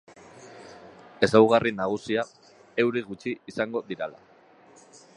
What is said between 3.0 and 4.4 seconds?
gutxi izango direla.